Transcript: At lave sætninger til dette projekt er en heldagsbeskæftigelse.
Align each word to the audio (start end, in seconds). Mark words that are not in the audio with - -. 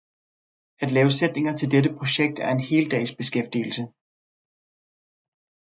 At 0.79 0.91
lave 0.91 1.11
sætninger 1.11 1.55
til 1.55 1.71
dette 1.75 1.91
projekt 1.97 2.37
er 2.39 2.49
en 2.51 2.59
heldagsbeskæftigelse. 2.69 3.83